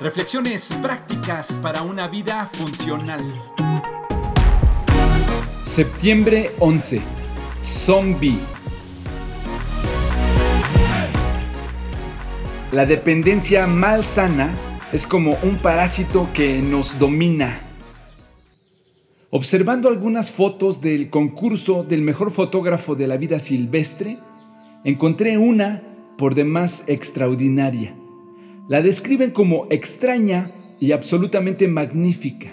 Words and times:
Reflexiones 0.00 0.76
prácticas 0.82 1.56
para 1.58 1.82
una 1.82 2.08
vida 2.08 2.44
funcional. 2.44 3.20
Septiembre 5.64 6.50
11. 6.58 7.00
Zombie. 7.62 8.40
La 12.72 12.84
dependencia 12.84 13.68
mal 13.68 14.04
sana 14.04 14.50
es 14.92 15.06
como 15.06 15.38
un 15.44 15.58
parásito 15.58 16.28
que 16.34 16.60
nos 16.60 16.98
domina. 16.98 17.60
Observando 19.30 19.88
algunas 19.88 20.32
fotos 20.32 20.80
del 20.80 21.10
concurso 21.10 21.84
del 21.84 22.02
mejor 22.02 22.32
fotógrafo 22.32 22.96
de 22.96 23.06
la 23.06 23.18
vida 23.18 23.38
silvestre, 23.38 24.18
encontré 24.82 25.38
una 25.38 25.80
por 26.18 26.34
demás 26.34 26.82
extraordinaria. 26.88 28.01
La 28.72 28.80
describen 28.80 29.32
como 29.32 29.66
extraña 29.68 30.50
y 30.80 30.92
absolutamente 30.92 31.68
magnífica. 31.68 32.48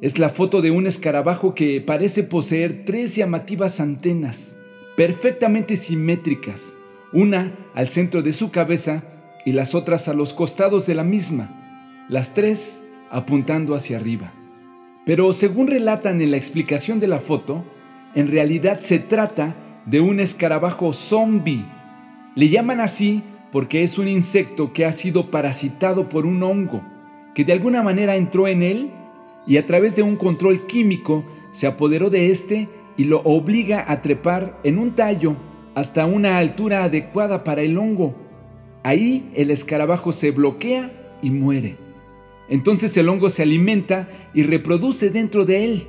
Es 0.00 0.18
la 0.18 0.30
foto 0.30 0.62
de 0.62 0.70
un 0.70 0.86
escarabajo 0.86 1.54
que 1.54 1.82
parece 1.82 2.22
poseer 2.22 2.86
tres 2.86 3.16
llamativas 3.16 3.80
antenas, 3.80 4.56
perfectamente 4.96 5.76
simétricas, 5.76 6.72
una 7.12 7.54
al 7.74 7.88
centro 7.88 8.22
de 8.22 8.32
su 8.32 8.50
cabeza 8.50 9.04
y 9.44 9.52
las 9.52 9.74
otras 9.74 10.08
a 10.08 10.14
los 10.14 10.32
costados 10.32 10.86
de 10.86 10.94
la 10.94 11.04
misma, 11.04 12.06
las 12.08 12.32
tres 12.32 12.86
apuntando 13.10 13.74
hacia 13.74 13.98
arriba. 13.98 14.32
Pero 15.04 15.34
según 15.34 15.66
relatan 15.66 16.22
en 16.22 16.30
la 16.30 16.38
explicación 16.38 16.98
de 16.98 17.08
la 17.08 17.20
foto, 17.20 17.62
en 18.14 18.30
realidad 18.30 18.80
se 18.80 18.98
trata 18.98 19.54
de 19.84 20.00
un 20.00 20.18
escarabajo 20.18 20.94
zombie 20.94 21.66
le 22.36 22.48
llaman 22.48 22.80
así 22.80 23.22
porque 23.52 23.82
es 23.82 23.98
un 23.98 24.08
insecto 24.08 24.72
que 24.72 24.84
ha 24.84 24.92
sido 24.92 25.30
parasitado 25.30 26.08
por 26.08 26.26
un 26.26 26.42
hongo, 26.42 26.82
que 27.34 27.44
de 27.44 27.52
alguna 27.52 27.82
manera 27.82 28.16
entró 28.16 28.48
en 28.48 28.62
él 28.62 28.90
y 29.46 29.56
a 29.56 29.66
través 29.66 29.96
de 29.96 30.02
un 30.02 30.16
control 30.16 30.66
químico 30.66 31.24
se 31.50 31.66
apoderó 31.66 32.10
de 32.10 32.30
éste 32.30 32.68
y 32.96 33.04
lo 33.04 33.20
obliga 33.22 33.84
a 33.88 34.02
trepar 34.02 34.58
en 34.62 34.78
un 34.78 34.92
tallo 34.92 35.36
hasta 35.74 36.06
una 36.06 36.38
altura 36.38 36.84
adecuada 36.84 37.44
para 37.44 37.62
el 37.62 37.78
hongo. 37.78 38.14
Ahí 38.82 39.30
el 39.34 39.50
escarabajo 39.50 40.12
se 40.12 40.30
bloquea 40.30 40.90
y 41.22 41.30
muere. 41.30 41.76
Entonces 42.48 42.96
el 42.96 43.08
hongo 43.08 43.30
se 43.30 43.42
alimenta 43.42 44.08
y 44.34 44.42
reproduce 44.42 45.10
dentro 45.10 45.44
de 45.44 45.64
él. 45.64 45.86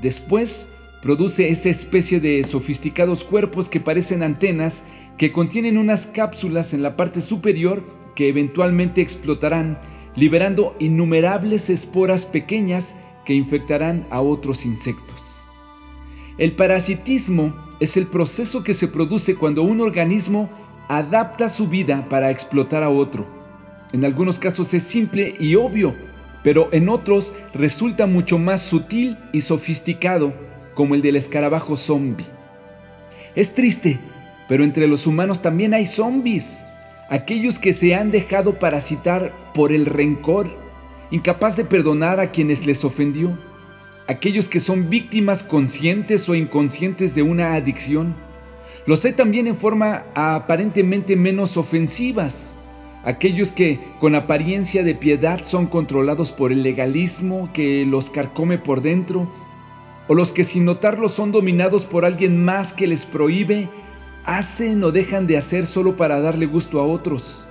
Después 0.00 0.69
produce 1.02 1.48
esa 1.48 1.70
especie 1.70 2.20
de 2.20 2.44
sofisticados 2.44 3.24
cuerpos 3.24 3.68
que 3.68 3.80
parecen 3.80 4.22
antenas 4.22 4.84
que 5.16 5.32
contienen 5.32 5.78
unas 5.78 6.06
cápsulas 6.06 6.72
en 6.72 6.82
la 6.82 6.96
parte 6.96 7.20
superior 7.20 7.82
que 8.14 8.28
eventualmente 8.28 9.00
explotarán, 9.00 9.78
liberando 10.16 10.74
innumerables 10.78 11.70
esporas 11.70 12.26
pequeñas 12.26 12.96
que 13.24 13.34
infectarán 13.34 14.06
a 14.10 14.20
otros 14.20 14.64
insectos. 14.64 15.46
El 16.38 16.52
parasitismo 16.52 17.54
es 17.80 17.96
el 17.96 18.06
proceso 18.06 18.62
que 18.64 18.74
se 18.74 18.88
produce 18.88 19.34
cuando 19.34 19.62
un 19.62 19.80
organismo 19.80 20.50
adapta 20.88 21.48
su 21.48 21.68
vida 21.68 22.08
para 22.08 22.30
explotar 22.30 22.82
a 22.82 22.90
otro. 22.90 23.26
En 23.92 24.04
algunos 24.04 24.38
casos 24.38 24.72
es 24.74 24.82
simple 24.82 25.34
y 25.38 25.54
obvio, 25.54 25.94
pero 26.42 26.68
en 26.72 26.88
otros 26.88 27.34
resulta 27.54 28.06
mucho 28.06 28.38
más 28.38 28.62
sutil 28.62 29.18
y 29.32 29.42
sofisticado, 29.42 30.32
como 30.74 30.94
el 30.94 31.02
del 31.02 31.16
escarabajo 31.16 31.76
zombie. 31.76 32.26
Es 33.34 33.54
triste 33.54 34.00
pero 34.50 34.64
entre 34.64 34.88
los 34.88 35.06
humanos 35.06 35.42
también 35.42 35.74
hay 35.74 35.86
zombies, 35.86 36.64
aquellos 37.08 37.60
que 37.60 37.72
se 37.72 37.94
han 37.94 38.10
dejado 38.10 38.58
parasitar 38.58 39.32
por 39.54 39.70
el 39.70 39.86
rencor, 39.86 40.48
incapaz 41.12 41.56
de 41.56 41.64
perdonar 41.64 42.18
a 42.18 42.32
quienes 42.32 42.66
les 42.66 42.84
ofendió, 42.84 43.38
aquellos 44.08 44.48
que 44.48 44.58
son 44.58 44.90
víctimas 44.90 45.44
conscientes 45.44 46.28
o 46.28 46.34
inconscientes 46.34 47.14
de 47.14 47.22
una 47.22 47.54
adicción. 47.54 48.16
Los 48.86 49.04
hay 49.04 49.12
también 49.12 49.46
en 49.46 49.54
forma 49.54 50.06
aparentemente 50.16 51.14
menos 51.14 51.56
ofensivas, 51.56 52.56
aquellos 53.04 53.52
que 53.52 53.78
con 54.00 54.16
apariencia 54.16 54.82
de 54.82 54.96
piedad 54.96 55.44
son 55.44 55.68
controlados 55.68 56.32
por 56.32 56.50
el 56.50 56.64
legalismo 56.64 57.52
que 57.52 57.84
los 57.84 58.10
carcome 58.10 58.58
por 58.58 58.82
dentro, 58.82 59.30
o 60.10 60.14
los 60.16 60.32
que 60.32 60.42
sin 60.42 60.64
notarlo 60.64 61.08
son 61.08 61.30
dominados 61.30 61.84
por 61.84 62.04
alguien 62.04 62.44
más 62.44 62.72
que 62.72 62.88
les 62.88 63.06
prohíbe 63.06 63.68
hacen 64.24 64.82
o 64.82 64.90
dejan 64.90 65.28
de 65.28 65.36
hacer 65.36 65.66
solo 65.66 65.96
para 65.96 66.20
darle 66.20 66.46
gusto 66.46 66.80
a 66.80 66.84
otros. 66.84 67.46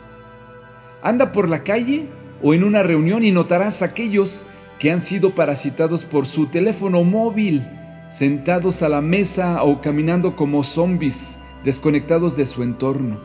Anda 1.02 1.32
por 1.32 1.48
la 1.48 1.64
calle 1.64 2.08
o 2.44 2.54
en 2.54 2.66
una 2.66 2.84
reunión 2.84 3.24
y 3.24 3.32
notarás 3.32 3.82
aquellos 3.82 4.46
que 4.78 4.92
han 4.92 5.00
sido 5.00 5.36
parasitados 5.36 6.04
por 6.04 6.26
su 6.26 6.48
teléfono 6.48 7.06
móvil, 7.06 7.66
sentados 8.10 8.84
a 8.84 8.90
la 8.90 9.00
mesa 9.00 9.64
o 9.64 9.80
caminando 9.80 10.36
como 10.36 10.66
zombies, 10.66 11.40
desconectados 11.64 12.36
de 12.36 12.46
su 12.46 12.62
entorno. 12.62 13.22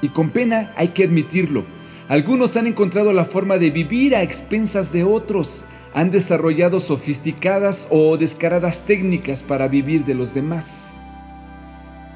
Y 0.00 0.10
con 0.10 0.30
pena 0.30 0.72
hay 0.76 0.90
que 0.90 1.02
admitirlo, 1.02 1.64
algunos 2.08 2.56
han 2.56 2.68
encontrado 2.68 3.12
la 3.12 3.24
forma 3.24 3.58
de 3.58 3.72
vivir 3.72 4.14
a 4.14 4.22
expensas 4.22 4.92
de 4.92 5.02
otros, 5.02 5.66
han 5.94 6.10
desarrollado 6.10 6.80
sofisticadas 6.80 7.88
o 7.90 8.16
descaradas 8.16 8.84
técnicas 8.84 9.42
para 9.42 9.68
vivir 9.68 10.04
de 10.04 10.14
los 10.14 10.34
demás. 10.34 11.00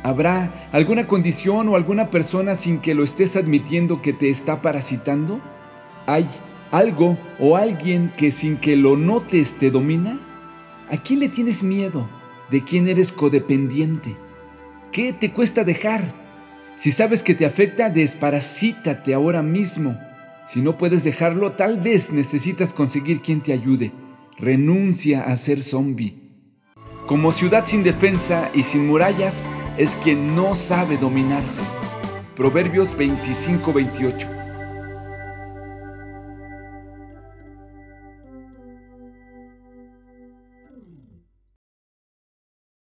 ¿Habrá 0.03 0.53
alguna 0.73 1.07
condición 1.07 1.69
o 1.69 1.77
alguna 1.77 2.11
persona 2.11 2.57
sin 2.57 2.81
que 2.81 2.95
lo 2.95 3.05
estés 3.05 3.37
admitiendo 3.37 4.03
que 4.03 4.13
te 4.13 4.31
está 4.31 4.61
parasitando? 4.61 5.41
¿Hay 6.07 6.27
algo 6.73 7.19
o 7.39 7.57
alguien 7.57 8.13
que 8.17 8.33
sin 8.33 8.57
que 8.57 8.77
lo 8.77 8.97
notes 8.97 9.59
te 9.59 9.71
domina? 9.71 10.19
¿A 10.91 10.97
quién 10.97 11.21
le 11.21 11.29
tienes 11.29 11.63
miedo? 11.63 12.09
¿De 12.51 12.65
quién 12.65 12.89
eres 12.89 13.13
codependiente? 13.13 14.17
¿Qué 14.91 15.13
te 15.13 15.33
cuesta 15.33 15.63
dejar? 15.63 16.13
Si 16.75 16.91
sabes 16.91 17.23
que 17.23 17.35
te 17.35 17.47
afecta, 17.47 17.89
desparasítate 17.89 19.15
ahora 19.15 19.43
mismo. 19.43 19.97
Si 20.53 20.61
no 20.61 20.77
puedes 20.77 21.03
dejarlo, 21.03 21.53
tal 21.53 21.81
vez 21.81 22.13
necesitas 22.13 22.75
conseguir 22.75 23.23
quien 23.23 23.41
te 23.41 23.55
ayude. 23.55 23.91
Renuncia 24.37 25.23
a 25.23 25.35
ser 25.39 25.63
zombie. 25.63 26.19
Como 27.07 27.33
ciudad 27.33 27.65
sin 27.65 27.83
defensa 27.83 28.51
y 28.53 28.63
sin 28.63 28.87
murallas, 28.87 29.47
es 29.79 29.89
quien 30.05 30.37
no 30.37 30.55
sabe 30.55 30.99
dominarse. 30.99 31.63
Proverbios 32.37 32.95
25-28. 32.99 34.42